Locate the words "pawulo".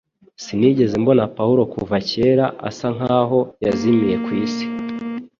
1.35-1.61